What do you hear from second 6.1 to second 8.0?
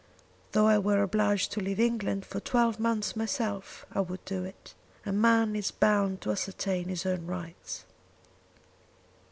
to ascertain his own rights."